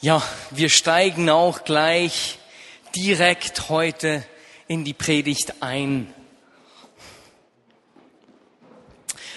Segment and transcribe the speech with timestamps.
[0.00, 2.38] Ja, wir steigen auch gleich
[2.94, 4.22] direkt heute
[4.68, 6.14] in die Predigt ein.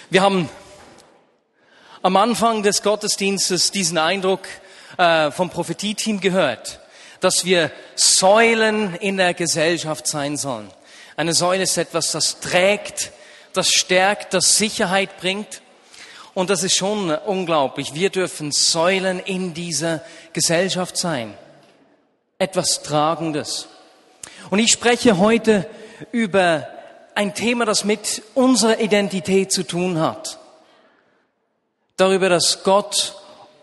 [0.08, 0.48] Wir haben
[2.02, 4.46] am Anfang des Gottesdienstes diesen Eindruck
[4.98, 6.78] äh, vom Prophetieteam gehört,
[7.18, 10.70] dass wir Säulen in der Gesellschaft sein sollen.
[11.16, 13.10] Eine Säule ist etwas, das trägt,
[13.52, 15.60] das stärkt, das Sicherheit bringt.
[16.34, 17.94] Und das ist schon unglaublich.
[17.94, 20.00] Wir dürfen Säulen in dieser
[20.32, 21.34] Gesellschaft sein.
[22.38, 23.68] Etwas Tragendes.
[24.50, 25.68] Und ich spreche heute
[26.10, 26.66] über
[27.14, 30.38] ein Thema, das mit unserer Identität zu tun hat.
[31.96, 33.14] Darüber, dass Gott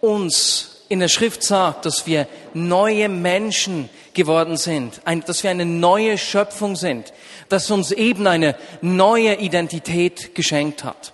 [0.01, 6.17] uns in der Schrift sagt, dass wir neue Menschen geworden sind, dass wir eine neue
[6.17, 7.13] Schöpfung sind,
[7.49, 11.13] dass uns eben eine neue Identität geschenkt hat.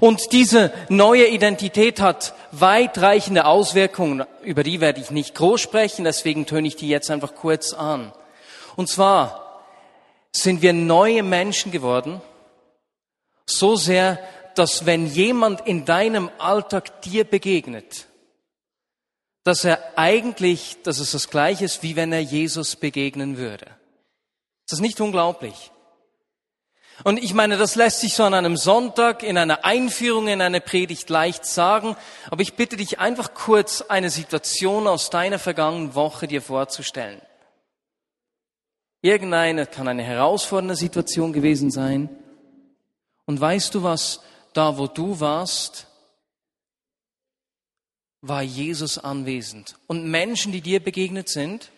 [0.00, 6.46] Und diese neue Identität hat weitreichende Auswirkungen, über die werde ich nicht groß sprechen, deswegen
[6.46, 8.12] töne ich die jetzt einfach kurz an.
[8.76, 9.62] Und zwar
[10.32, 12.20] sind wir neue Menschen geworden,
[13.46, 14.18] so sehr,
[14.54, 18.06] dass wenn jemand in deinem Alltag dir begegnet,
[19.44, 23.66] dass er eigentlich, dass es das gleiche ist, wie wenn er Jesus begegnen würde.
[24.64, 25.70] Ist das nicht unglaublich?
[27.02, 30.60] Und ich meine, das lässt sich so an einem Sonntag in einer Einführung in eine
[30.60, 31.96] Predigt leicht sagen,
[32.30, 37.20] aber ich bitte dich einfach kurz eine Situation aus deiner vergangenen Woche dir vorzustellen.
[39.02, 42.08] Irgendeine kann eine herausfordernde Situation gewesen sein.
[43.26, 44.20] Und weißt du was,
[44.52, 45.88] da wo du warst,
[48.22, 49.76] war Jesus anwesend.
[49.86, 51.70] Und Menschen, die dir begegnet sind,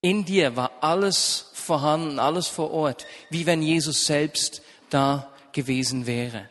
[0.00, 6.48] in dir war alles vorhanden, alles vor Ort, wie wenn Jesus selbst da gewesen wäre.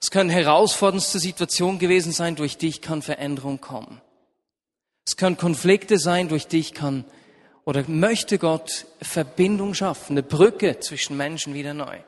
[0.00, 4.00] Es können herausforderndste Situationen gewesen sein, durch dich kann Veränderung kommen.
[5.06, 7.04] Es können Konflikte sein, durch dich kann
[7.64, 11.98] oder möchte Gott Verbindung schaffen, eine Brücke zwischen Menschen wieder neu.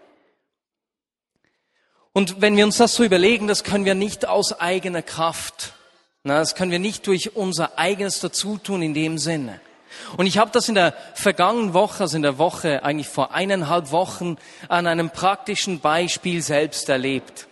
[2.13, 5.75] Und wenn wir uns das so überlegen, das können wir nicht aus eigener Kraft.
[6.25, 9.61] das können wir nicht durch unser eigenes Dazutun in dem Sinne.
[10.17, 13.91] Und ich habe das in der vergangenen Woche, also in der Woche eigentlich vor eineinhalb
[13.91, 14.37] Wochen,
[14.69, 17.47] an einem praktischen Beispiel selbst erlebt.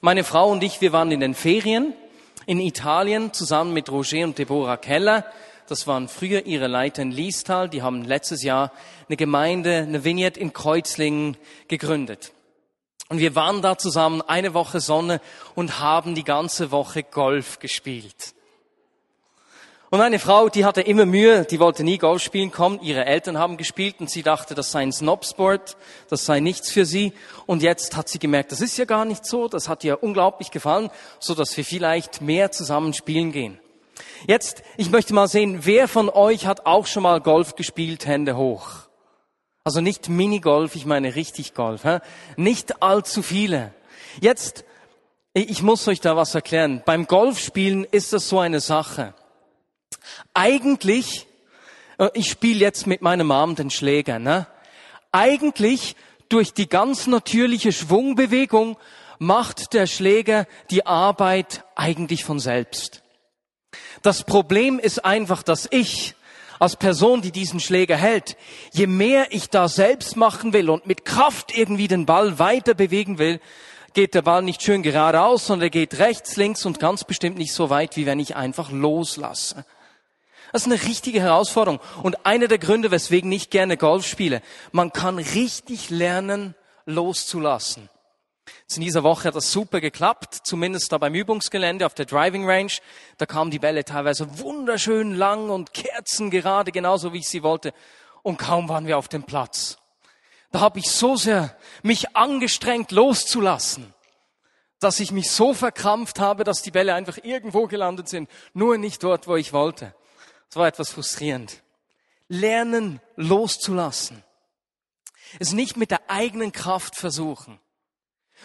[0.00, 1.92] Meine Frau und ich, wir waren in den Ferien
[2.48, 5.26] in Italien zusammen mit Roger und Deborah Keller.
[5.68, 7.68] Das waren früher ihre Leiter in Liestal.
[7.68, 8.72] Die haben letztes Jahr
[9.06, 11.36] eine Gemeinde, eine Vignette in Kreuzlingen
[11.68, 12.32] gegründet.
[13.10, 15.20] Und wir waren da zusammen eine Woche Sonne
[15.54, 18.34] und haben die ganze Woche Golf gespielt.
[19.90, 22.78] Und eine Frau, die hatte immer Mühe, die wollte nie Golf spielen kommen.
[22.82, 25.78] Ihre Eltern haben gespielt und sie dachte, das sei ein Snobsport,
[26.10, 27.14] das sei nichts für sie.
[27.46, 30.50] Und jetzt hat sie gemerkt, das ist ja gar nicht so, das hat ihr unglaublich
[30.50, 30.90] gefallen,
[31.20, 33.58] so dass wir vielleicht mehr zusammen spielen gehen.
[34.26, 38.36] Jetzt, ich möchte mal sehen, wer von euch hat auch schon mal Golf gespielt, Hände
[38.36, 38.66] hoch.
[39.64, 41.84] Also nicht Minigolf, ich meine richtig Golf.
[41.84, 42.00] Hä?
[42.36, 43.72] Nicht allzu viele.
[44.20, 44.64] Jetzt,
[45.32, 46.82] ich muss euch da was erklären.
[46.84, 49.14] Beim Golfspielen ist das so eine Sache.
[50.34, 51.26] Eigentlich,
[51.98, 54.46] äh, ich spiele jetzt mit meinem Arm den Schläger, ne?
[55.12, 55.96] Eigentlich
[56.28, 58.76] durch die ganz natürliche Schwungbewegung
[59.18, 63.02] macht der Schläger die Arbeit eigentlich von selbst.
[64.02, 66.14] Das Problem ist einfach, dass ich
[66.58, 68.36] als Person, die diesen Schläger hält,
[68.72, 73.18] je mehr ich da selbst machen will und mit Kraft irgendwie den Ball weiter bewegen
[73.18, 73.40] will,
[73.94, 77.52] geht der Ball nicht schön geradeaus, sondern er geht rechts, links und ganz bestimmt nicht
[77.52, 79.64] so weit, wie wenn ich einfach loslasse.
[80.52, 81.80] Das ist eine richtige Herausforderung.
[82.02, 84.42] Und einer der Gründe, weswegen ich gerne Golf spiele,
[84.72, 86.54] man kann richtig lernen,
[86.86, 87.90] loszulassen.
[88.74, 92.72] in dieser Woche hat das super geklappt, zumindest da beim Übungsgelände auf der Driving Range.
[93.18, 97.74] Da kamen die Bälle teilweise wunderschön lang und kerzengerade, genauso wie ich sie wollte.
[98.22, 99.78] Und kaum waren wir auf dem Platz.
[100.50, 103.92] Da habe ich so sehr mich angestrengt loszulassen,
[104.80, 109.02] dass ich mich so verkrampft habe, dass die Bälle einfach irgendwo gelandet sind, nur nicht
[109.02, 109.94] dort, wo ich wollte.
[110.48, 111.62] Das war etwas frustrierend.
[112.28, 114.24] Lernen loszulassen.
[115.38, 117.60] Es nicht mit der eigenen Kraft versuchen.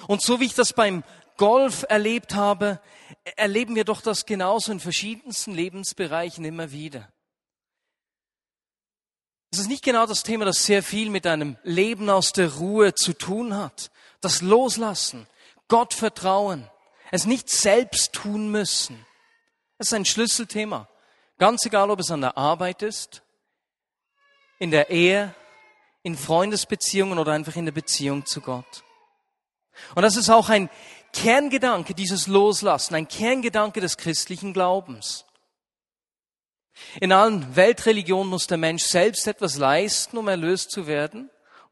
[0.08, 1.04] Und so wie ich das beim
[1.38, 2.80] Golf erlebt habe,
[3.36, 7.12] erleben wir doch das genauso in verschiedensten Lebensbereichen immer wieder.
[9.52, 12.96] Es ist nicht genau das Thema, das sehr viel mit einem Leben aus der Ruhe
[12.96, 13.92] zu tun hat.
[14.20, 15.28] Das Loslassen,
[15.68, 16.70] Gott vertrauen,
[17.12, 19.06] es nicht selbst tun müssen.
[19.78, 20.90] Das ist ein Schlüsselthema.
[21.38, 23.24] Ganz egal, ob es an der Arbeit ist,
[24.60, 25.34] in der Ehe,
[26.04, 28.84] in Freundesbeziehungen oder einfach in der Beziehung zu Gott.
[29.96, 30.70] Und das ist auch ein
[31.12, 35.26] Kerngedanke dieses Loslassen, ein Kerngedanke des christlichen Glaubens.
[37.00, 41.30] In allen Weltreligionen muss der Mensch selbst etwas leisten, um erlöst zu werden,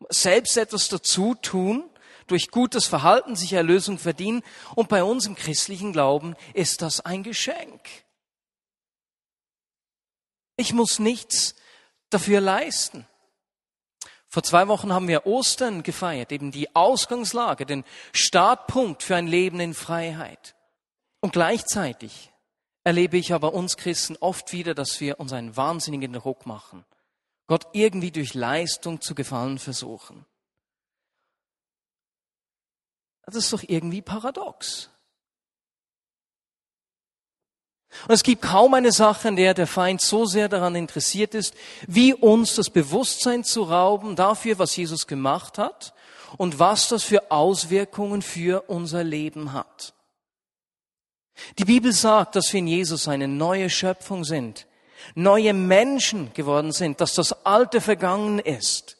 [0.09, 1.89] selbst etwas dazu tun,
[2.27, 4.43] durch gutes Verhalten sich Erlösung verdienen.
[4.75, 7.81] Und bei uns im christlichen Glauben ist das ein Geschenk.
[10.61, 11.55] Ich muss nichts
[12.11, 13.07] dafür leisten.
[14.27, 19.59] Vor zwei Wochen haben wir Ostern gefeiert, eben die Ausgangslage, den Startpunkt für ein Leben
[19.59, 20.55] in Freiheit.
[21.19, 22.31] Und gleichzeitig
[22.83, 26.85] erlebe ich aber uns Christen oft wieder, dass wir uns einen wahnsinnigen Druck machen.
[27.47, 30.27] Gott irgendwie durch Leistung zu gefallen versuchen.
[33.23, 34.91] Das ist doch irgendwie paradox.
[38.07, 41.53] Und es gibt kaum eine Sache, in der der Feind so sehr daran interessiert ist,
[41.87, 45.93] wie uns das Bewusstsein zu rauben dafür, was Jesus gemacht hat
[46.37, 49.93] und was das für Auswirkungen für unser Leben hat.
[51.57, 54.67] Die Bibel sagt, dass wir in Jesus eine neue Schöpfung sind,
[55.15, 58.97] neue Menschen geworden sind, dass das Alte vergangen ist.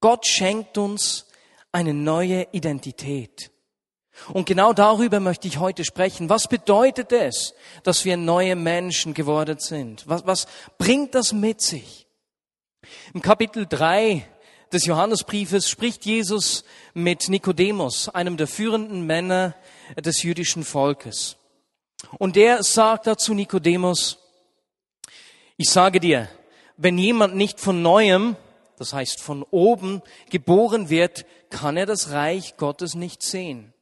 [0.00, 1.26] Gott schenkt uns
[1.72, 3.50] eine neue Identität.
[4.32, 6.28] Und genau darüber möchte ich heute sprechen.
[6.28, 10.08] Was bedeutet es, dass wir neue Menschen geworden sind?
[10.08, 10.46] Was, was
[10.78, 12.06] bringt das mit sich?
[13.12, 14.26] Im Kapitel 3
[14.72, 16.64] des Johannesbriefes spricht Jesus
[16.94, 19.54] mit Nikodemus, einem der führenden Männer
[19.96, 21.36] des jüdischen Volkes.
[22.18, 24.18] Und der sagt dazu Nikodemus,
[25.56, 26.28] ich sage dir,
[26.76, 28.36] wenn jemand nicht von neuem,
[28.78, 33.73] das heißt von oben, geboren wird, kann er das Reich Gottes nicht sehen.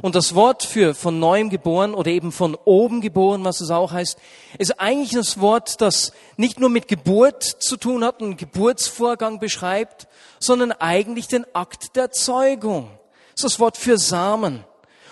[0.00, 3.92] Und das Wort für von neuem geboren oder eben von oben geboren, was es auch
[3.92, 4.18] heißt,
[4.58, 10.08] ist eigentlich das Wort, das nicht nur mit Geburt zu tun hat, einen Geburtsvorgang beschreibt,
[10.38, 12.90] sondern eigentlich den Akt der Zeugung.
[13.34, 14.64] Das ist das Wort für Samen.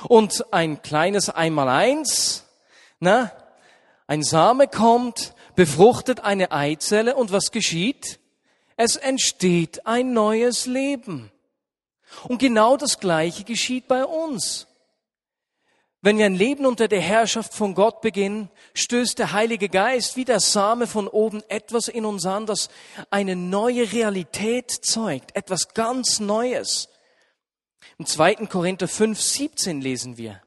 [0.08, 2.44] Und ein kleines Einmaleins,
[3.00, 3.32] na,
[4.06, 8.18] ein Same kommt, befruchtet eine Eizelle und was geschieht?
[8.76, 11.30] Es entsteht ein neues Leben.
[12.24, 14.66] Und genau das Gleiche geschieht bei uns.
[16.02, 20.24] Wenn wir ein Leben unter der Herrschaft von Gott beginnen, stößt der Heilige Geist wie
[20.24, 22.70] der Same von oben etwas in uns an, das
[23.10, 26.88] eine neue Realität zeugt, etwas ganz Neues.
[27.98, 28.46] Im 2.
[28.46, 30.42] Korinther 5, 17 lesen wir.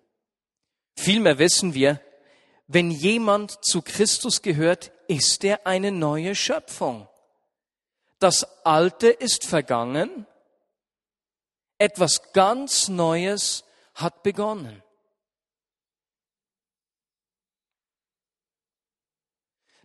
[0.95, 1.99] Vielmehr wissen wir,
[2.67, 7.07] wenn jemand zu Christus gehört, ist er eine neue Schöpfung.
[8.17, 10.25] Das Alte ist vergangen,
[11.77, 13.63] etwas ganz Neues
[13.95, 14.81] hat begonnen.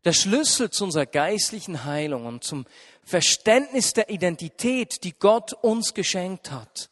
[0.05, 2.67] Der Schlüssel zu unserer geistlichen Heilung und zum
[3.03, 6.89] Verständnis der Identität, die Gott uns geschenkt hat,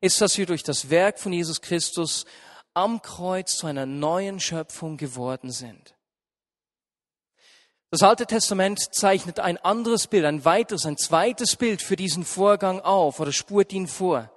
[0.00, 2.24] ist, dass wir durch das Werk von Jesus Christus
[2.72, 5.95] am Kreuz zu einer neuen Schöpfung geworden sind.
[7.90, 12.80] Das Alte Testament zeichnet ein anderes Bild, ein weiteres, ein zweites Bild für diesen Vorgang
[12.80, 14.30] auf oder spurt ihn vor.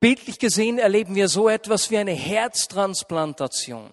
[0.00, 3.90] Bildlich gesehen erleben wir so etwas wie eine Herztransplantation.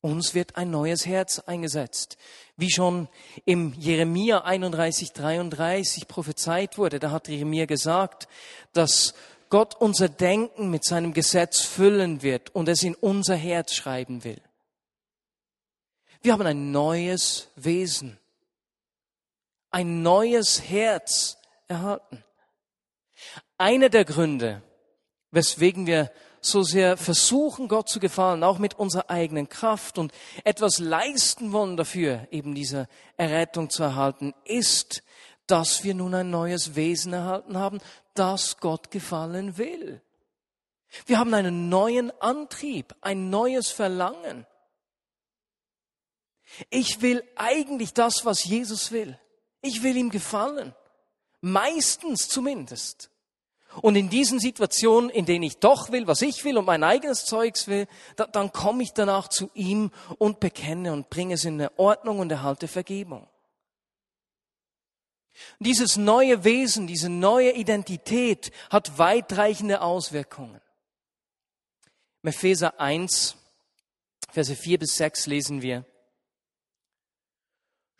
[0.00, 2.16] Uns wird ein neues Herz eingesetzt.
[2.56, 3.08] Wie schon
[3.44, 8.28] im Jeremia 31, 33 prophezeit wurde, da hat Jeremia gesagt,
[8.72, 9.12] dass
[9.50, 14.40] Gott unser Denken mit seinem Gesetz füllen wird und es in unser Herz schreiben will.
[16.22, 18.18] Wir haben ein neues Wesen,
[19.70, 22.22] ein neues Herz erhalten.
[23.56, 24.62] Einer der Gründe,
[25.30, 26.10] weswegen wir
[26.42, 30.12] so sehr versuchen, Gott zu gefallen, auch mit unserer eigenen Kraft und
[30.44, 35.02] etwas leisten wollen dafür, eben diese Errettung zu erhalten, ist,
[35.46, 37.80] dass wir nun ein neues Wesen erhalten haben,
[38.14, 40.02] das Gott gefallen will.
[41.06, 44.46] Wir haben einen neuen Antrieb, ein neues Verlangen.
[46.68, 49.18] Ich will eigentlich das, was Jesus will.
[49.62, 50.74] Ich will ihm gefallen.
[51.40, 53.10] Meistens zumindest.
[53.82, 57.24] Und in diesen Situationen, in denen ich doch will, was ich will und mein eigenes
[57.24, 61.66] Zeugs will, da, dann komme ich danach zu ihm und bekenne und bringe es in
[61.76, 63.28] Ordnung und erhalte Vergebung.
[65.60, 70.60] Dieses neue Wesen, diese neue Identität hat weitreichende Auswirkungen.
[72.22, 73.36] Im Epheser 1,
[74.32, 75.84] Verse 4 bis 6 lesen wir,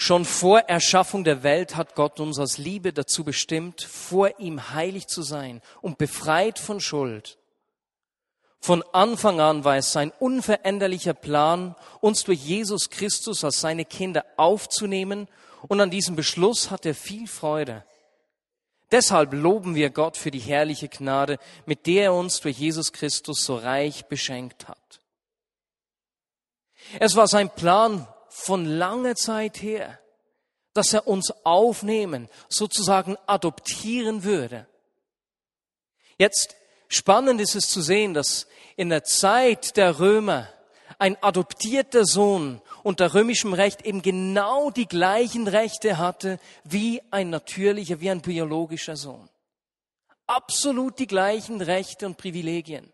[0.02, 5.09] Schon vor Erschaffung der Welt hat Gott uns aus Liebe dazu bestimmt, vor ihm heilig
[5.09, 7.37] zu sein und befreit von Schuld.
[8.61, 14.25] Von Anfang an war es sein unveränderlicher Plan, uns durch Jesus Christus als seine Kinder
[14.38, 15.28] aufzunehmen,
[15.69, 17.85] und an diesem Beschluss hat er viel Freude.
[18.90, 23.45] Deshalb loben wir Gott für die herrliche Gnade, mit der er uns durch Jesus Christus
[23.45, 25.00] so reich beschenkt hat.
[26.99, 28.09] Es war sein Plan
[28.40, 29.99] von langer Zeit her,
[30.73, 34.66] dass er uns aufnehmen, sozusagen adoptieren würde.
[36.18, 36.56] Jetzt
[36.88, 40.49] spannend ist es zu sehen, dass in der Zeit der Römer
[40.99, 48.00] ein adoptierter Sohn unter römischem Recht eben genau die gleichen Rechte hatte wie ein natürlicher,
[48.00, 49.28] wie ein biologischer Sohn.
[50.26, 52.92] Absolut die gleichen Rechte und Privilegien.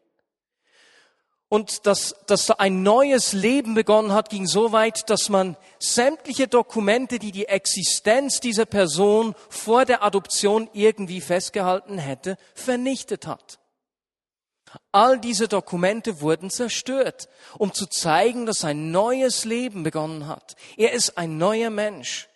[1.48, 6.48] Und dass, dass da ein neues Leben begonnen hat, ging so weit, dass man sämtliche
[6.48, 13.60] Dokumente, die die Existenz dieser Person vor der Adoption irgendwie festgehalten hätte, vernichtet hat.
[14.90, 20.56] All diese Dokumente wurden zerstört, um zu zeigen, dass ein neues Leben begonnen hat.
[20.76, 22.28] Er ist ein neuer Mensch.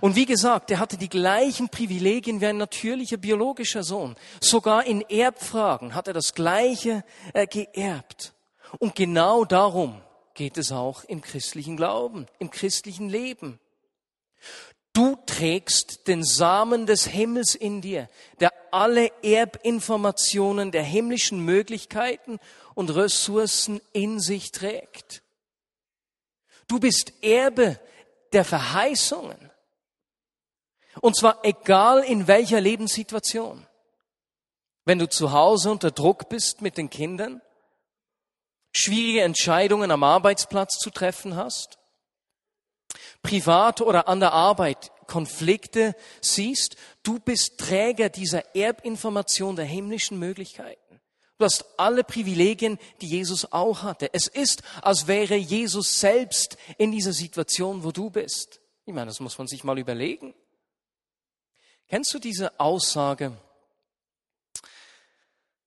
[0.00, 4.16] Und wie gesagt, er hatte die gleichen Privilegien wie ein natürlicher biologischer Sohn.
[4.40, 7.04] Sogar in Erbfragen hat er das Gleiche
[7.34, 8.32] äh, geerbt.
[8.78, 10.00] Und genau darum
[10.34, 13.58] geht es auch im christlichen Glauben, im christlichen Leben.
[14.92, 18.08] Du trägst den Samen des Himmels in dir,
[18.40, 22.38] der alle Erbinformationen der himmlischen Möglichkeiten
[22.74, 25.22] und Ressourcen in sich trägt.
[26.66, 27.78] Du bist Erbe
[28.32, 29.49] der Verheißungen.
[31.00, 33.66] Und zwar egal in welcher Lebenssituation.
[34.84, 37.40] Wenn du zu Hause unter Druck bist mit den Kindern,
[38.72, 41.78] schwierige Entscheidungen am Arbeitsplatz zu treffen hast,
[43.22, 51.00] privat oder an der Arbeit Konflikte siehst, du bist Träger dieser Erbinformation der himmlischen Möglichkeiten.
[51.38, 54.10] Du hast alle Privilegien, die Jesus auch hatte.
[54.12, 58.60] Es ist, als wäre Jesus selbst in dieser Situation, wo du bist.
[58.84, 60.34] Ich meine, das muss man sich mal überlegen.
[61.90, 63.36] Kennst du diese Aussage?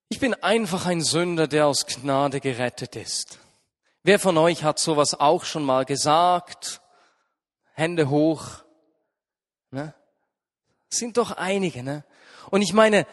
[0.08, 3.39] Ich bin einfach ein Sünder, der aus Gnade gerettet ist.
[4.03, 6.80] Wer von euch hat sowas auch schon mal gesagt
[7.74, 8.63] Hände hoch.
[9.72, 9.94] Ne?
[10.89, 11.84] Sind doch einige.
[11.84, 12.06] Ne?
[12.51, 13.06] Und ich meine,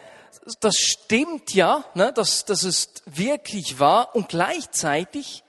[0.61, 2.13] das stimmt ja, ne?
[2.13, 5.43] das, das ist wirklich wahr und gleichzeitig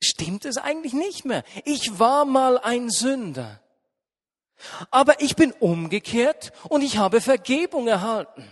[0.00, 1.44] stimmt es eigentlich nicht mehr.
[1.66, 3.60] Ich war mal ein Sünder.
[4.90, 8.48] Aber ich bin umgekehrt und ich habe Vergebung erhalten.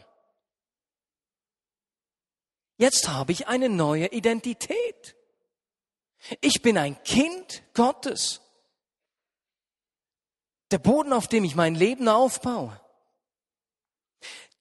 [2.76, 5.16] Jetzt habe ich eine neue Identität.
[6.40, 8.40] Ich bin ein Kind Gottes
[10.70, 12.80] der Boden, auf dem ich mein Leben aufbaue.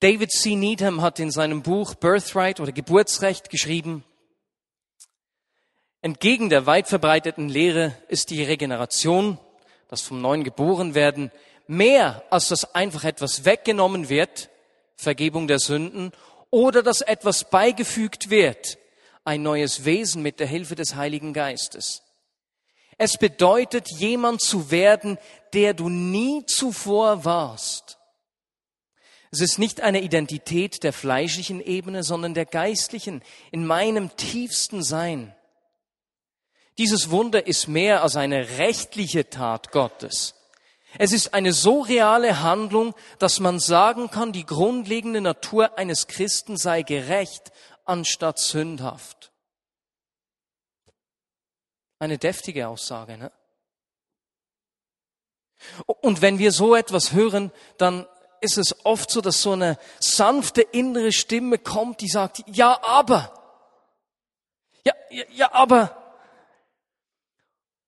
[0.00, 0.56] David C.
[0.56, 4.04] Needham hat in seinem Buch Birthright oder Geburtsrecht geschrieben,
[6.00, 9.38] entgegen der weit verbreiteten Lehre ist die Regeneration,
[9.90, 11.32] das vom Neuen geboren werden,
[11.66, 14.48] mehr als dass einfach etwas weggenommen wird,
[14.96, 16.12] Vergebung der Sünden,
[16.50, 18.78] oder dass etwas beigefügt wird,
[19.24, 22.02] ein neues Wesen mit der Hilfe des Heiligen Geistes.
[22.98, 25.18] Es bedeutet, jemand zu werden,
[25.54, 27.98] der du nie zuvor warst.
[29.32, 35.34] Es ist nicht eine Identität der fleischlichen Ebene, sondern der geistlichen, in meinem tiefsten Sein.
[36.78, 40.34] Dieses Wunder ist mehr als eine rechtliche Tat Gottes.
[40.98, 46.56] Es ist eine so reale Handlung, dass man sagen kann, die grundlegende Natur eines Christen
[46.56, 47.52] sei gerecht
[47.84, 49.30] anstatt sündhaft.
[51.98, 53.18] Eine deftige Aussage.
[53.18, 53.30] Ne?
[55.84, 58.06] Und wenn wir so etwas hören, dann
[58.40, 63.34] ist es oft so, dass so eine sanfte innere Stimme kommt, die sagt, ja, aber.
[64.84, 65.96] Ja, ja, ja, aber.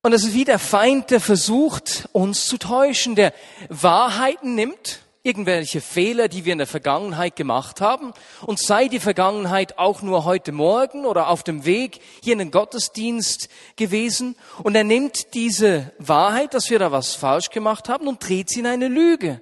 [0.04, 3.32] Und es ist wie der Feind, der versucht, uns zu täuschen, der
[3.68, 8.12] Wahrheiten nimmt irgendwelche Fehler, die wir in der Vergangenheit gemacht haben.
[8.44, 12.50] Und sei die Vergangenheit auch nur heute Morgen oder auf dem Weg hier in den
[12.50, 14.34] Gottesdienst gewesen.
[14.64, 18.58] Und er nimmt diese Wahrheit, dass wir da was falsch gemacht haben und dreht sie
[18.58, 19.40] in eine Lüge.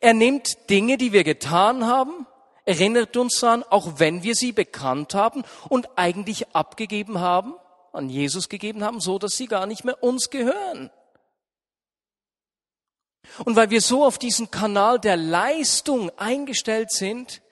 [0.00, 2.26] Er nimmt Dinge, die wir getan haben,
[2.66, 7.54] erinnert uns an, auch wenn wir sie bekannt haben und eigentlich abgegeben haben,
[7.92, 10.90] an Jesus gegeben haben, so dass sie gar nicht mehr uns gehören.
[13.44, 17.42] Und weil wir so auf diesen Kanal der Leistung eingestellt sind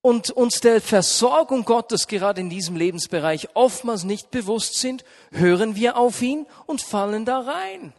[0.00, 5.96] und uns der Versorgung Gottes gerade in diesem Lebensbereich oftmals nicht bewusst sind, hören wir
[5.96, 7.92] auf ihn und fallen da rein.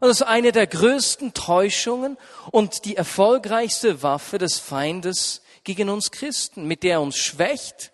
[0.00, 2.18] Und das ist eine der größten Täuschungen
[2.50, 7.92] und die erfolgreichste Waffe des Feindes gegen uns Christen, mit der er uns schwächt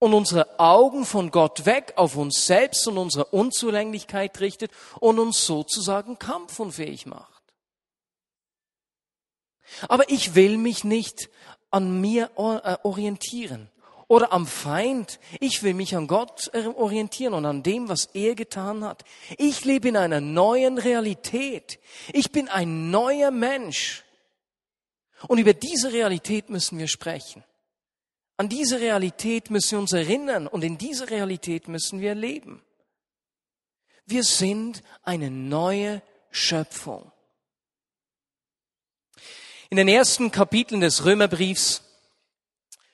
[0.00, 5.46] und unsere Augen von Gott weg auf uns selbst und unsere Unzulänglichkeit richtet und uns
[5.46, 7.42] sozusagen kampfunfähig macht.
[9.88, 11.28] Aber ich will mich nicht
[11.70, 13.70] an mir äh, orientieren
[14.08, 15.20] oder am Feind.
[15.38, 19.04] Ich will mich an Gott äh, orientieren und an dem, was er getan hat.
[19.36, 21.78] Ich lebe in einer neuen Realität.
[22.12, 24.02] Ich bin ein neuer Mensch.
[25.28, 27.44] Und über diese Realität müssen wir sprechen.
[28.40, 32.62] An diese Realität müssen wir uns erinnern und in diese Realität müssen wir leben.
[34.06, 37.12] Wir sind eine neue Schöpfung.
[39.68, 41.82] In den ersten Kapiteln des Römerbriefs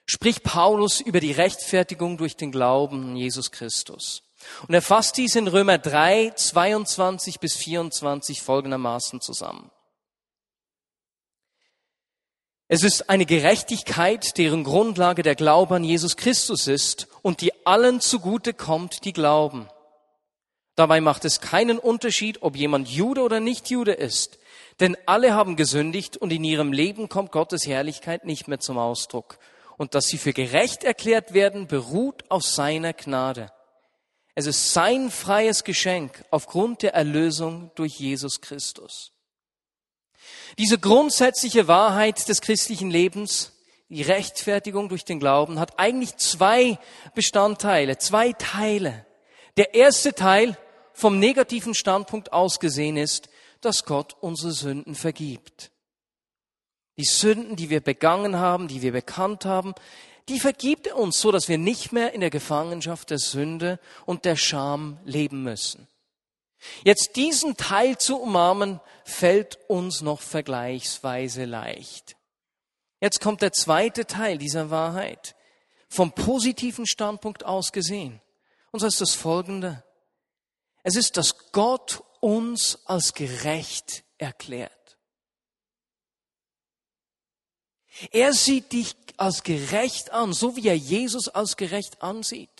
[0.04, 4.24] spricht Paulus über die Rechtfertigung durch den Glauben an Jesus Christus.
[4.66, 9.70] Und er fasst dies in Römer 3, 22 bis 24 folgendermaßen zusammen.
[12.68, 18.00] Es ist eine Gerechtigkeit, deren Grundlage der Glaube an Jesus Christus ist und die allen
[18.00, 19.68] zugute kommt, die glauben.
[20.75, 24.38] Dabei macht es keinen Unterschied, ob jemand Jude oder nicht Jude ist,
[24.80, 29.38] denn alle haben gesündigt und in ihrem Leben kommt Gottes Herrlichkeit nicht mehr zum Ausdruck.
[29.78, 33.52] Und dass sie für gerecht erklärt werden, beruht auf seiner Gnade.
[34.35, 39.12] Es ist sein freies Geschenk aufgrund der Erlösung durch Jesus Christus.
[40.59, 43.52] Diese grundsätzliche Wahrheit des christlichen Lebens,
[43.88, 46.78] die Rechtfertigung durch den Glauben, hat eigentlich zwei
[47.14, 49.06] Bestandteile, zwei Teile.
[49.56, 50.56] Der erste Teil
[50.92, 53.28] vom negativen Standpunkt aus gesehen ist,
[53.61, 55.71] dass Gott unsere Sünden vergibt.
[56.99, 59.75] Die Sünden, die wir begangen haben, die wir bekannt haben,
[60.28, 64.25] die vergibt er uns, so dass wir nicht mehr in der Gefangenschaft der Sünde und
[64.25, 65.87] der Scham leben müssen.
[66.85, 72.16] Jetzt diesen Teil zu umarmen, fällt uns noch vergleichsweise leicht.
[73.00, 75.37] Jetzt kommt der zweite Teil dieser Wahrheit,
[75.88, 78.20] vom positiven Standpunkt aus gesehen.
[78.73, 79.85] Und so ist das folgende.
[80.82, 84.73] Es ist, dass Gott uns als gerecht erklärt.
[88.11, 92.55] Er sieht dich als gerecht an, so wie er Jesus als gerecht ansieht.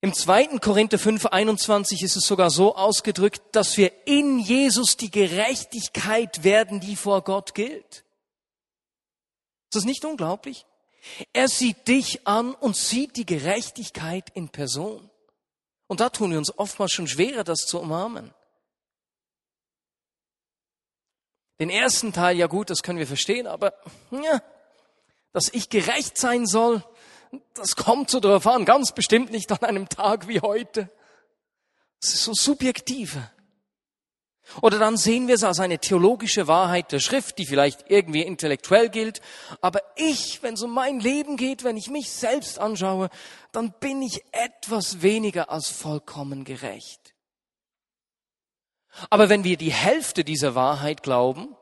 [0.00, 5.10] Im zweiten Korinther 5, 21 ist es sogar so ausgedrückt, dass wir in Jesus die
[5.10, 8.04] Gerechtigkeit werden, die vor Gott gilt.
[9.64, 10.66] Ist das nicht unglaublich?
[11.32, 15.10] Er sieht dich an und sieht die Gerechtigkeit in Person.
[15.88, 18.32] Und da tun wir uns oftmals schon schwerer, das zu umarmen.
[21.58, 23.74] Den ersten Teil, ja gut, das können wir verstehen, aber
[24.12, 24.40] ja,
[25.32, 26.84] dass ich gerecht sein soll,
[27.54, 30.90] das kommt so drauf an, ganz bestimmt nicht an einem Tag wie heute.
[32.00, 33.30] Das ist so subjektive.
[34.62, 38.88] Oder dann sehen wir es als eine theologische Wahrheit der Schrift, die vielleicht irgendwie intellektuell
[38.88, 39.20] gilt.
[39.60, 43.10] Aber ich, wenn es um mein Leben geht, wenn ich mich selbst anschaue,
[43.52, 47.14] dann bin ich etwas weniger als vollkommen gerecht.
[49.10, 51.54] Aber wenn wir die Hälfte dieser Wahrheit glauben,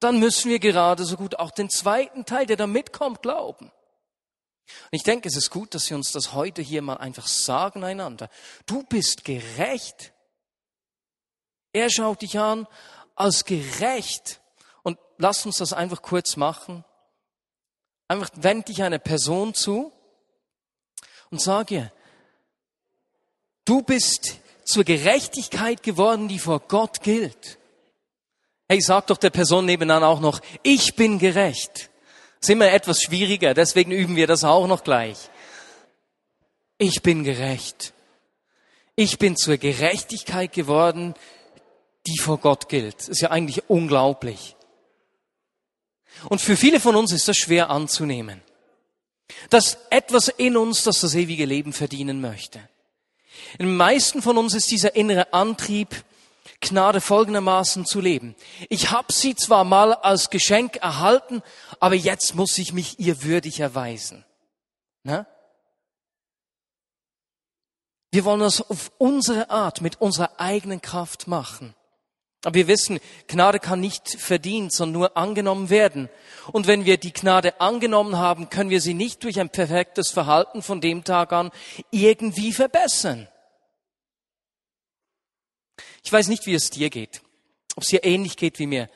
[0.00, 3.70] dann müssen wir gerade so gut auch den zweiten Teil, der da mitkommt, glauben.
[4.84, 7.84] Und ich denke, es ist gut, dass wir uns das heute hier mal einfach sagen
[7.84, 8.28] einander.
[8.66, 10.12] Du bist gerecht.
[11.72, 12.66] Er schaut dich an
[13.14, 14.40] als gerecht.
[14.82, 16.84] Und lass uns das einfach kurz machen.
[18.08, 19.92] Einfach wend dich einer Person zu
[21.30, 21.92] und sag ihr,
[23.64, 27.58] du bist zur Gerechtigkeit geworden, die vor Gott gilt.
[28.68, 31.89] Hey, sag doch der Person nebenan auch noch, ich bin gerecht
[32.40, 35.30] ist immer etwas schwieriger, deswegen üben wir das auch noch gleich.
[36.78, 37.92] Ich bin gerecht.
[38.96, 41.14] Ich bin zur Gerechtigkeit geworden,
[42.06, 42.98] die vor Gott gilt.
[42.98, 44.56] Das ist ja eigentlich unglaublich.
[46.28, 48.42] Und für viele von uns ist das schwer anzunehmen.
[49.48, 52.60] Dass etwas in uns, das das ewige Leben verdienen möchte.
[53.58, 56.04] Den meisten von uns ist dieser innere Antrieb,
[56.60, 58.34] Gnade folgendermaßen zu leben.
[58.68, 61.42] Ich habe sie zwar mal als Geschenk erhalten,
[61.78, 64.24] aber jetzt muss ich mich ihr würdig erweisen.
[65.02, 65.26] Na?
[68.10, 71.74] Wir wollen das auf unsere Art, mit unserer eigenen Kraft machen.
[72.44, 76.08] Aber wir wissen, Gnade kann nicht verdient, sondern nur angenommen werden.
[76.52, 80.62] Und wenn wir die Gnade angenommen haben, können wir sie nicht durch ein perfektes Verhalten
[80.62, 81.50] von dem Tag an
[81.90, 83.28] irgendwie verbessern.
[86.02, 87.22] Ich weiß nicht, wie es dir geht,
[87.76, 88.88] ob es dir ähnlich geht wie mir.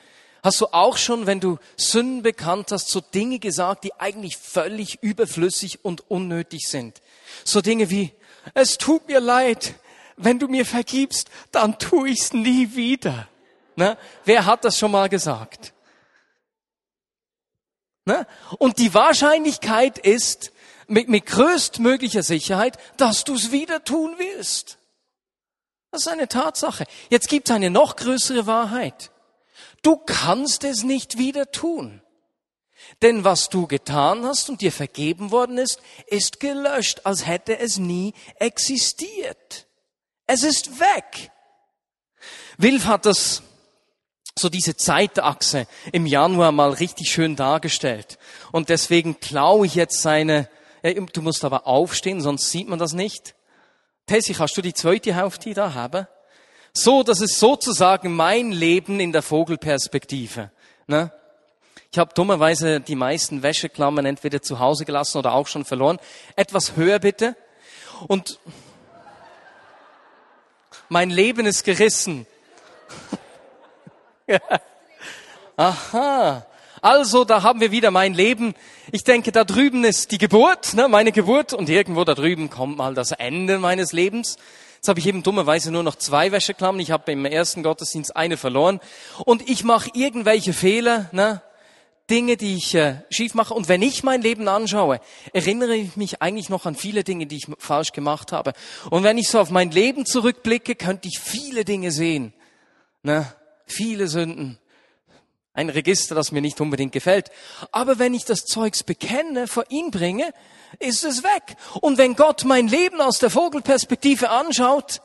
[0.43, 5.01] Hast du auch schon, wenn du Sünden bekannt hast, so Dinge gesagt, die eigentlich völlig
[5.01, 7.01] überflüssig und unnötig sind?
[7.43, 8.11] So Dinge wie,
[8.53, 9.73] es tut mir leid,
[10.17, 13.27] wenn du mir vergibst, dann tu ich's nie wieder.
[13.75, 13.97] Ne?
[14.23, 15.73] Wer hat das schon mal gesagt?
[18.05, 18.27] Ne?
[18.59, 20.51] Und die Wahrscheinlichkeit ist
[20.87, 24.77] mit, mit größtmöglicher Sicherheit, dass du es wieder tun willst.
[25.95, 26.83] Das ist eine Tatsache.
[27.09, 29.11] Jetzt gibt es eine noch größere Wahrheit.
[29.81, 32.01] Du kannst es nicht wieder tun.
[33.01, 37.77] Denn was du getan hast und dir vergeben worden ist, ist gelöscht, als hätte es
[37.77, 39.67] nie existiert.
[40.27, 41.31] Es ist weg.
[42.57, 43.41] Wilf hat das,
[44.37, 48.19] so diese Zeitachse im Januar mal richtig schön dargestellt.
[48.51, 50.49] Und deswegen klaue ich jetzt seine,
[50.83, 53.33] du musst aber aufstehen, sonst sieht man das nicht.
[54.05, 56.07] Tessi, kannst du die zweite Hälfte da haben?
[56.73, 60.51] So, das ist sozusagen mein Leben in der Vogelperspektive.
[60.87, 61.11] Ne?
[61.91, 65.97] Ich habe dummerweise die meisten Wäscheklammern entweder zu Hause gelassen oder auch schon verloren.
[66.35, 67.35] Etwas höher bitte.
[68.07, 68.39] Und
[70.89, 72.27] mein Leben ist gerissen.
[75.57, 76.45] Aha.
[76.85, 78.53] Also, da haben wir wieder mein Leben.
[78.91, 82.77] Ich denke, da drüben ist die Geburt, ne, meine Geburt, und irgendwo da drüben kommt
[82.77, 84.37] mal das Ende meines Lebens.
[84.75, 86.79] Jetzt habe ich eben dummerweise nur noch zwei Wäscheklammern.
[86.79, 88.79] Ich habe im ersten Gottesdienst eine verloren.
[89.25, 91.41] Und ich mache irgendwelche Fehler, ne,
[92.11, 93.55] Dinge, die ich äh, schief mache.
[93.55, 94.99] Und wenn ich mein Leben anschaue,
[95.33, 98.53] erinnere ich mich eigentlich noch an viele Dinge, die ich falsch gemacht habe.
[98.91, 102.31] Und wenn ich so auf mein Leben zurückblicke, könnte ich viele Dinge sehen.
[103.01, 103.25] Ne?
[103.65, 104.59] Viele Sünden.
[105.55, 107.31] Ein Register, das mir nicht unbedingt gefällt.
[107.71, 110.31] Aber wenn ich das Zeugs bekenne, vor ihn bringe,
[110.77, 111.55] ist es weg.
[111.81, 115.01] Und wenn Gott mein Leben aus der Vogelperspektive anschaut,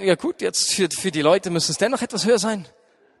[0.00, 2.66] ja gut, jetzt für, für die Leute müsste es dennoch etwas höher sein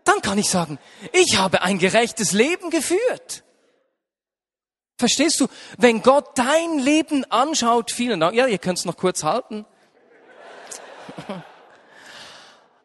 [0.04, 0.78] dann kann ich sagen,
[1.12, 3.44] ich habe ein gerechtes Leben geführt.
[4.98, 5.48] Verstehst du?
[5.78, 8.36] Wenn Gott dein Leben anschaut, vielen Dank.
[8.36, 9.64] Ja, ihr könnt es noch kurz halten.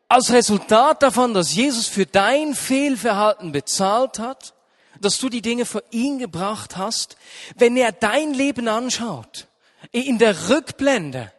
[0.09, 4.53] Als Resultat davon, dass Jesus für dein Fehlverhalten bezahlt hat,
[5.01, 7.17] dass du die Dinge vor ihn gebracht hast,
[7.55, 9.47] wenn er dein Leben anschaut,
[9.91, 11.31] in der Rückblende,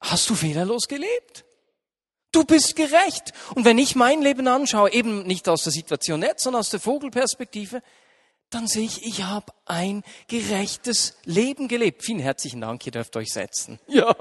[0.00, 1.44] hast du fehlerlos gelebt.
[2.32, 3.32] Du bist gerecht.
[3.54, 6.80] Und wenn ich mein Leben anschaue, eben nicht aus der Situation jetzt, sondern aus der
[6.80, 7.80] Vogelperspektive,
[8.50, 12.04] dann sehe ich, ich habe ein gerechtes Leben gelebt.
[12.04, 13.78] Vielen herzlichen Dank, ihr dürft euch setzen.
[13.88, 14.14] Ja.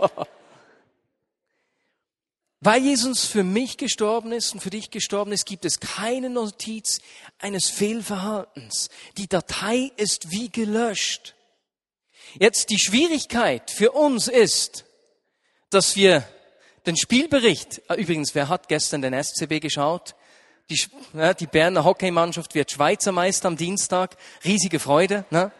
[2.65, 7.01] Weil Jesus für mich gestorben ist und für dich gestorben ist, gibt es keine Notiz
[7.37, 8.89] eines Fehlverhaltens.
[9.17, 11.35] Die Datei ist wie gelöscht.
[12.39, 14.85] Jetzt die Schwierigkeit für uns ist,
[15.71, 16.25] dass wir
[16.85, 20.15] den Spielbericht, äh, übrigens, wer hat gestern den SCB geschaut?
[20.69, 20.79] Die,
[21.13, 24.15] ja, die Berner Hockeymannschaft wird Schweizer Meister am Dienstag.
[24.45, 25.25] Riesige Freude.
[25.31, 25.51] Ne?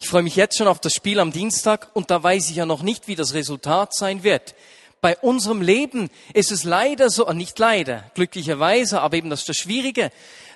[0.00, 2.66] Ich freue mich jetzt schon auf das Spiel am Dienstag und da weiß ich ja
[2.66, 4.56] noch nicht, wie das Resultat sein wird.
[5.04, 9.50] Bei unserem Leben ist es leider so, äh, nicht leider, glücklicherweise, aber eben das ist
[9.50, 10.10] das Schwierige,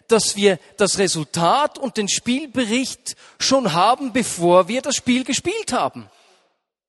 [0.07, 6.09] dass wir das Resultat und den Spielbericht schon haben, bevor wir das Spiel gespielt haben.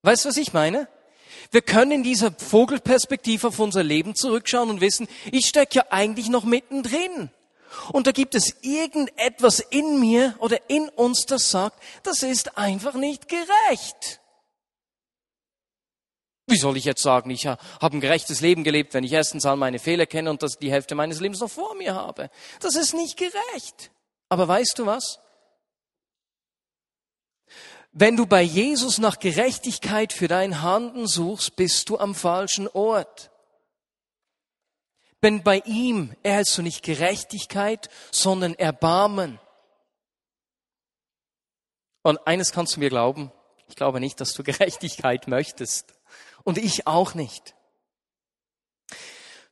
[0.04, 0.88] Weißt du, was ich meine?
[1.52, 6.30] Wir können in dieser Vogelperspektive auf unser Leben zurückschauen und wissen, ich stecke ja eigentlich
[6.30, 7.30] noch mittendrin.
[7.92, 12.94] Und da gibt es irgendetwas in mir oder in uns, das sagt, das ist einfach
[12.94, 14.22] nicht gerecht.
[16.50, 19.56] Wie soll ich jetzt sagen, ich habe ein gerechtes Leben gelebt, wenn ich erstens all
[19.56, 22.30] meine Fehler kenne und das die Hälfte meines Lebens noch vor mir habe?
[22.60, 23.92] Das ist nicht gerecht.
[24.30, 25.20] Aber weißt du was?
[27.92, 33.32] Wenn du bei Jesus nach Gerechtigkeit für dein Handeln suchst, bist du am falschen Ort.
[35.22, 39.40] Denn bei ihm erhältst du nicht Gerechtigkeit, sondern Erbarmen.
[42.04, 43.32] Und eines kannst du mir glauben,
[43.68, 45.99] ich glaube nicht, dass du Gerechtigkeit möchtest.
[46.50, 47.54] Und ich auch nicht.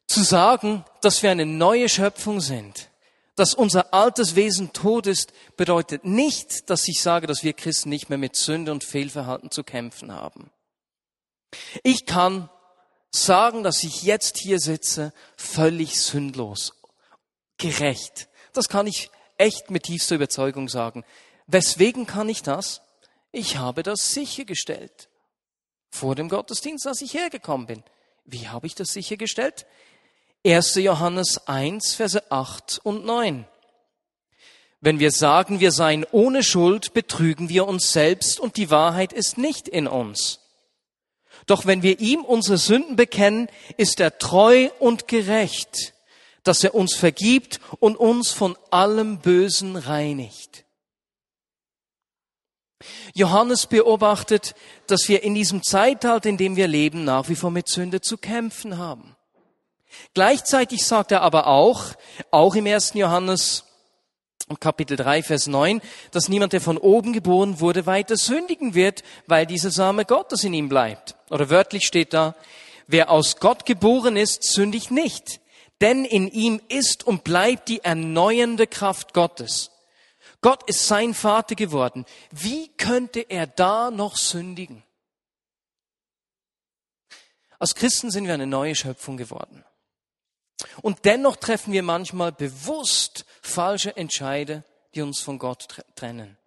[0.08, 2.90] Zu sagen, dass wir eine neue Schöpfung sind,
[3.36, 8.10] dass unser altes Wesen tot ist, bedeutet nicht, dass ich sage, dass wir Christen nicht
[8.10, 10.50] mehr mit Sünde und Fehlverhalten zu kämpfen haben.
[11.84, 12.50] Ich kann
[13.12, 16.74] sagen, dass ich jetzt hier sitze, völlig sündlos,
[17.60, 18.28] gerecht.
[18.54, 21.06] Das kann ich echt mit tiefster Überzeugung sagen.
[21.46, 22.82] Weswegen kann ich das?
[23.32, 25.10] Ich habe das sichergestellt.
[25.90, 27.84] Vor dem Gottesdienst, als ich hergekommen bin.
[28.26, 29.66] Wie habe ich das sichergestellt?
[30.46, 30.76] 1.
[30.76, 33.46] Johannes 1, Verse 8 und 9.
[34.80, 39.38] Wenn wir sagen, wir seien ohne Schuld, betrügen wir uns selbst und die Wahrheit ist
[39.38, 40.40] nicht in uns.
[41.48, 45.94] Doch wenn wir ihm unsere Sünden bekennen, ist er treu und gerecht,
[46.44, 50.66] dass er uns vergibt und uns von allem Bösen reinigt.
[53.14, 54.56] Johannes beobachtet,
[54.88, 58.18] dass wir in diesem Zeitalter, in dem wir leben, nach wie vor mit Sünde zu
[58.18, 59.16] kämpfen haben.
[60.14, 61.86] Gleichzeitig sagt er aber auch,
[62.32, 62.94] auch im 1.
[62.94, 63.64] Johannes
[64.60, 69.46] Kapitel 3, Vers 9, dass niemand, der von oben geboren wurde, weiter sündigen wird, weil
[69.46, 71.16] dieser Same Gottes in ihm bleibt.
[71.30, 72.34] Oder wörtlich steht da,
[72.88, 75.42] wer aus Gott geboren ist, sündigt nicht,
[75.82, 79.72] denn in ihm ist und bleibt die erneuernde Kraft Gottes.
[80.42, 82.06] Gott ist sein Vater geworden.
[82.32, 84.84] Wie könnte er da noch sündigen?
[87.60, 89.64] Als Christen sind wir eine neue Schöpfung geworden.
[90.82, 94.64] Und dennoch treffen wir manchmal bewusst falsche Entscheide,
[94.96, 96.38] die uns von Gott trennen.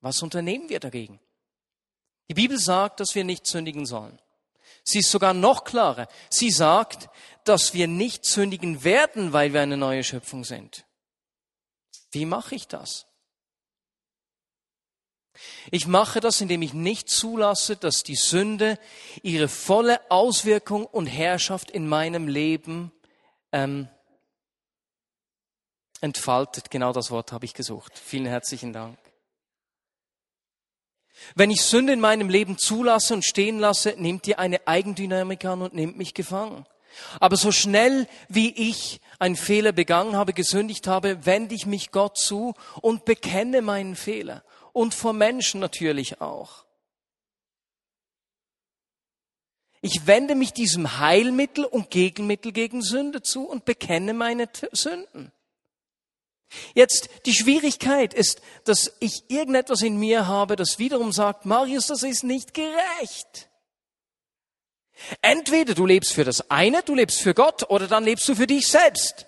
[0.00, 1.20] Was unternehmen wir dagegen?
[2.28, 4.18] Die Bibel sagt, dass wir nicht sündigen sollen.
[4.84, 6.08] Sie ist sogar noch klarer.
[6.28, 7.08] Sie sagt,
[7.44, 10.84] dass wir nicht sündigen werden, weil wir eine neue Schöpfung sind.
[12.12, 13.06] Wie mache ich das?
[15.70, 18.78] Ich mache das, indem ich nicht zulasse, dass die Sünde
[19.22, 22.92] ihre volle Auswirkung und Herrschaft in meinem Leben
[23.50, 23.88] ähm,
[26.02, 26.70] entfaltet.
[26.70, 27.98] Genau das Wort habe ich gesucht.
[27.98, 28.98] Vielen herzlichen Dank.
[31.34, 35.62] Wenn ich Sünde in meinem Leben zulasse und stehen lasse, nimmt ihr eine Eigendynamik an
[35.62, 36.66] und nimmt mich gefangen.
[37.20, 42.18] Aber so schnell wie ich einen Fehler begangen habe, gesündigt habe, wende ich mich Gott
[42.18, 44.42] zu und bekenne meinen Fehler.
[44.72, 46.64] Und vor Menschen natürlich auch.
[49.80, 55.30] Ich wende mich diesem Heilmittel und Gegenmittel gegen Sünde zu und bekenne meine Sünden.
[56.74, 62.02] Jetzt, die Schwierigkeit ist, dass ich irgendetwas in mir habe, das wiederum sagt, Marius, das
[62.02, 63.48] ist nicht gerecht.
[65.20, 68.46] Entweder du lebst für das eine, du lebst für Gott, oder dann lebst du für
[68.46, 69.26] dich selbst.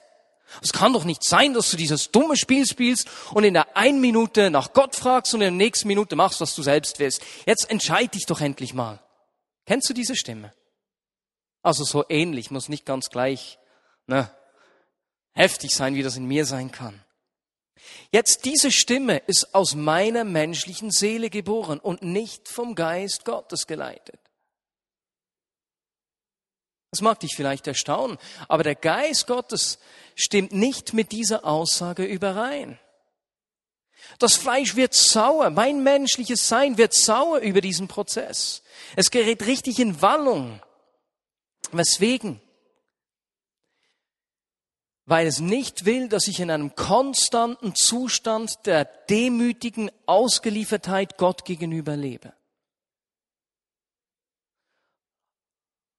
[0.63, 4.01] Es kann doch nicht sein, dass du dieses dumme Spiel spielst und in der einen
[4.01, 7.23] Minute nach Gott fragst und in der nächsten Minute machst, was du selbst willst.
[7.47, 9.01] Jetzt entscheid dich doch endlich mal.
[9.67, 10.53] Kennst du diese Stimme?
[11.63, 13.59] Also so ähnlich, muss nicht ganz gleich
[14.07, 14.31] ne,
[15.33, 17.03] heftig sein, wie das in mir sein kann.
[18.11, 24.21] Jetzt diese Stimme ist aus meiner menschlichen Seele geboren und nicht vom Geist Gottes geleitet.
[26.95, 29.81] Das mag dich vielleicht erstaunen, aber der Geist Gottes
[30.15, 32.79] stimmt nicht mit dieser Aussage überein.
[34.21, 38.63] Das Fleisch wird sauer, mein menschliches Sein wird sauer über diesen Prozess.
[38.95, 40.63] Es gerät richtig in Wallung.
[41.73, 42.41] Weswegen?
[45.05, 51.97] weil es nicht will, dass ich in einem konstanten Zustand der demütigen Ausgeliefertheit Gott gegenüber
[51.97, 52.33] lebe.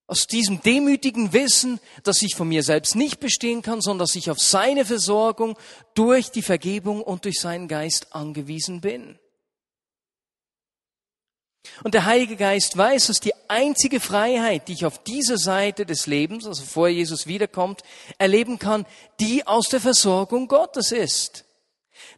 [0.07, 4.29] Aus diesem demütigen Wissen, dass ich von mir selbst nicht bestehen kann, sondern dass ich
[4.29, 5.57] auf seine Versorgung
[5.95, 9.17] durch die Vergebung und durch seinen Geist angewiesen bin.
[11.83, 16.07] Und der Heilige Geist weiß, dass die einzige Freiheit, die ich auf dieser Seite des
[16.07, 17.81] Lebens, also vor Jesus wiederkommt,
[18.17, 18.85] erleben kann,
[19.19, 21.45] die aus der Versorgung Gottes ist.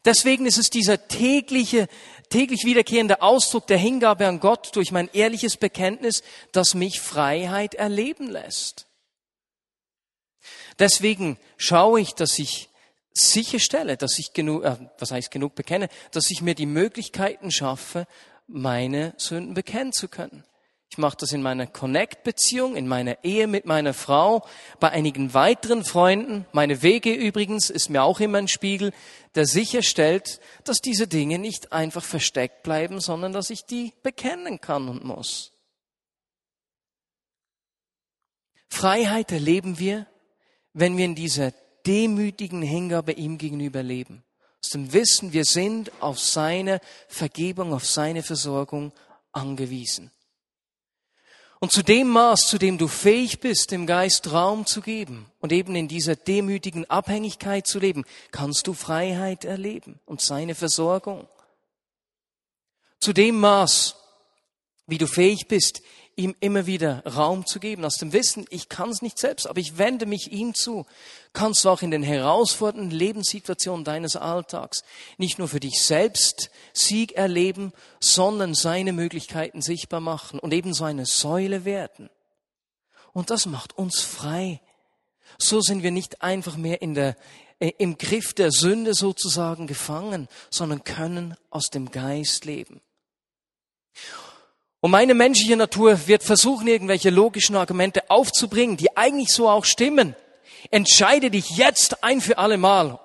[0.06, 1.88] Deswegen ist es dieser tägliche,
[2.30, 8.30] täglich wiederkehrende Ausdruck der Hingabe an Gott durch mein ehrliches Bekenntnis, das mich Freiheit erleben
[8.30, 8.88] lässt.
[10.80, 12.70] Deswegen schaue ich, dass ich
[13.14, 18.06] sicherstelle, dass ich genug, äh, was heißt genug bekenne, dass ich mir die Möglichkeiten schaffe,
[18.48, 20.44] meine Sünden bekennen zu können.
[20.90, 24.48] Ich mache das in meiner Connect-Beziehung, in meiner Ehe mit meiner Frau,
[24.80, 26.46] bei einigen weiteren Freunden.
[26.54, 28.94] Meine Wege übrigens ist mir auch immer ein Spiegel,
[29.38, 34.90] der sicherstellt, dass diese Dinge nicht einfach versteckt bleiben, sondern dass ich die bekennen kann
[34.90, 35.54] und muss.
[38.70, 40.08] Freiheit erleben wir,
[40.74, 41.54] wenn wir in dieser
[41.86, 44.26] demütigen Hingabe ihm gegenüber leben
[44.68, 48.92] aus dem Wissen, wir sind auf seine Vergebung, auf seine Versorgung
[49.32, 50.12] angewiesen.
[51.60, 55.52] Und zu dem Maß, zu dem du fähig bist, dem Geist Raum zu geben und
[55.52, 61.28] eben in dieser demütigen Abhängigkeit zu leben, kannst du Freiheit erleben und seine Versorgung.
[63.00, 63.96] Zu dem Maß,
[64.86, 65.82] wie du fähig bist,
[66.18, 69.60] ihm immer wieder Raum zu geben, aus dem Wissen, ich kann es nicht selbst, aber
[69.60, 70.86] ich wende mich ihm zu,
[71.32, 74.84] kannst du auch in den herausfordernden Lebenssituationen deines Alltags
[75.18, 81.06] nicht nur für dich selbst Sieg erleben, sondern seine Möglichkeiten sichtbar machen und ebenso eine
[81.06, 82.10] Säule werden.
[83.14, 84.60] Und das macht uns frei.
[85.38, 87.16] So sind wir nicht einfach mehr in der,
[87.60, 92.82] äh, im Griff der Sünde sozusagen gefangen, sondern können aus dem Geist leben.
[94.80, 100.16] Und meine menschliche Natur wird versuchen, irgendwelche logischen Argumente aufzubringen, die eigentlich so auch stimmen.
[100.70, 103.00] Entscheide dich jetzt ein für alle Mal,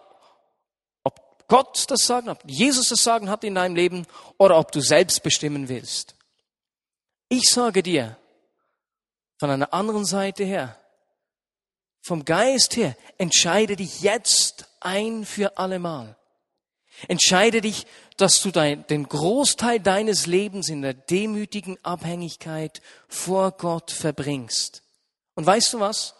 [1.05, 4.07] ob Gott das Sagen hat, Jesus das Sagen hat in deinem Leben
[4.39, 6.15] oder ob du selbst bestimmen willst.
[7.29, 8.19] Ich sage dir
[9.39, 10.79] von einer anderen Seite her,
[12.03, 16.17] vom Geist her, entscheide dich jetzt ein für allemal.
[17.09, 17.87] Entscheide dich,
[18.17, 24.83] dass du dein, den Großteil deines Lebens in der demütigen Abhängigkeit vor Gott verbringst.
[25.35, 26.15] Und weißt du was?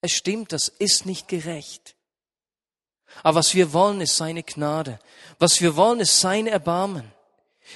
[0.00, 1.94] Es stimmt, das ist nicht gerecht.
[3.22, 4.98] Aber was wir wollen, ist seine Gnade.
[5.38, 7.10] Was wir wollen, ist sein Erbarmen.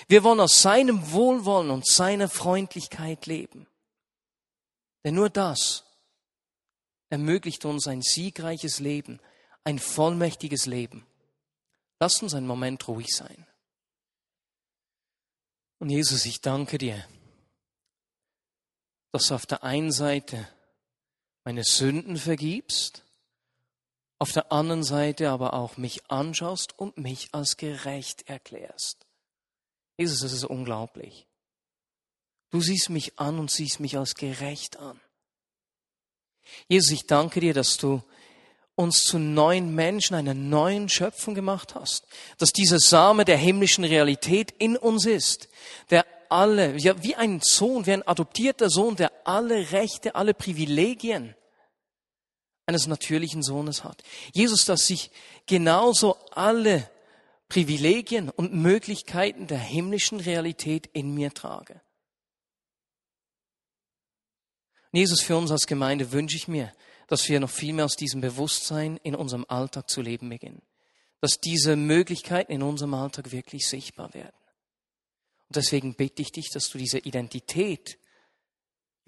[0.07, 3.67] Wir wollen aus seinem Wohlwollen und seiner Freundlichkeit leben.
[5.05, 5.85] Denn nur das
[7.09, 9.19] ermöglicht uns ein siegreiches Leben,
[9.65, 11.07] ein vollmächtiges Leben.
[12.01, 13.47] Lass uns einen Moment ruhig sein.
[15.79, 17.07] Und Jesus, ich danke dir,
[19.13, 20.49] dass du auf der einen Seite
[21.45, 23.05] meine Sünden vergibst,
[24.19, 29.07] auf der anderen Seite aber auch mich anschaust und mich als gerecht erklärst.
[29.97, 31.27] Jesus, das ist unglaublich.
[32.51, 35.01] Du siehst mich an und siehst mich als gerecht an.
[36.69, 38.03] Jesus, ich danke dir, dass du
[38.81, 42.07] uns zu neuen Menschen, einer neuen Schöpfung gemacht hast.
[42.39, 45.49] Dass dieser Same der himmlischen Realität in uns ist,
[45.91, 51.35] der alle, ja, wie ein Sohn, wie ein adoptierter Sohn, der alle Rechte, alle Privilegien
[52.67, 54.03] eines natürlichen Sohnes hat.
[54.33, 55.11] Jesus, dass ich
[55.47, 56.89] genauso alle
[57.49, 61.81] Privilegien und Möglichkeiten der himmlischen Realität in mir trage.
[64.93, 66.73] Jesus, für uns als Gemeinde wünsche ich mir,
[67.11, 70.63] dass wir noch viel mehr aus diesem Bewusstsein in unserem Alltag zu leben beginnen.
[71.21, 74.37] Dass diese Möglichkeiten in unserem Alltag wirklich sichtbar werden.
[75.49, 77.99] Und deswegen bitte ich dich, dass du diese Identität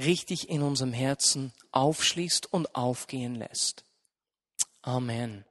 [0.01, 3.85] richtig in unserem Herzen aufschließt und aufgehen lässt.
[4.83, 5.45] Amen.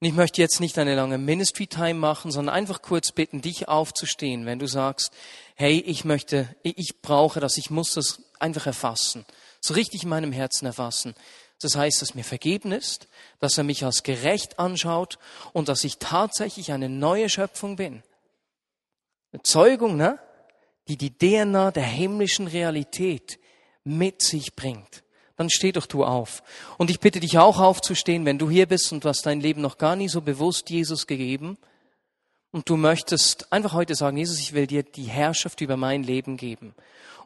[0.00, 3.68] Und ich möchte jetzt nicht eine lange Ministry Time machen, sondern einfach kurz bitten, dich
[3.68, 5.12] aufzustehen, wenn du sagst,
[5.54, 9.24] hey, ich möchte, ich brauche das, ich muss das einfach erfassen,
[9.60, 11.14] so richtig in meinem Herzen erfassen.
[11.60, 15.18] Das heißt, dass mir vergeben ist, dass er mich als gerecht anschaut
[15.52, 18.02] und dass ich tatsächlich eine neue Schöpfung bin.
[19.32, 20.18] Eine Zeugung, ne?
[20.88, 23.38] die die DNA der himmlischen Realität
[23.84, 25.04] mit sich bringt.
[25.36, 26.42] Dann steh doch du auf.
[26.78, 29.60] Und ich bitte dich auch aufzustehen, wenn du hier bist und du hast dein Leben
[29.60, 31.58] noch gar nie so bewusst Jesus gegeben
[32.52, 36.36] und du möchtest einfach heute sagen, Jesus, ich will dir die Herrschaft über mein Leben
[36.36, 36.74] geben.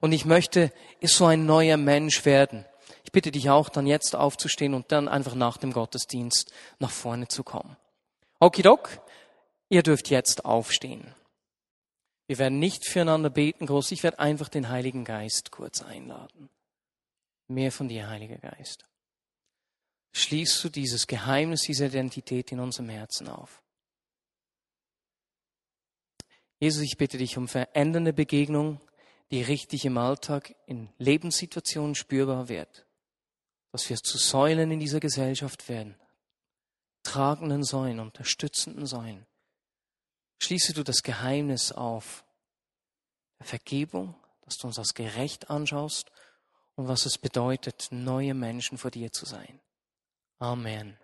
[0.00, 0.70] Und ich möchte
[1.02, 2.66] so ein neuer Mensch werden.
[3.04, 7.28] Ich bitte dich auch, dann jetzt aufzustehen und dann einfach nach dem Gottesdienst nach vorne
[7.28, 7.76] zu kommen.
[8.38, 9.00] Okidok,
[9.70, 11.14] ihr dürft jetzt aufstehen.
[12.26, 13.92] Wir werden nicht füreinander beten, groß.
[13.92, 16.50] Ich werde einfach den Heiligen Geist kurz einladen.
[17.48, 18.84] Mehr von dir, Heiliger Geist.
[20.12, 23.63] Schließt du dieses Geheimnis, diese Identität in unserem Herzen auf.
[26.64, 28.80] Jesus, ich bitte dich um verändernde Begegnung,
[29.30, 32.86] die richtig im Alltag in Lebenssituationen spürbar wird.
[33.70, 35.94] Dass wir zu Säulen in dieser Gesellschaft werden.
[37.02, 39.26] Tragenden Säulen, unterstützenden Säulen
[40.42, 42.24] schließe du das Geheimnis auf
[43.40, 44.14] der Vergebung,
[44.46, 46.10] dass du uns als gerecht anschaust
[46.76, 49.60] und was es bedeutet, neue Menschen vor dir zu sein.
[50.38, 50.96] Amen.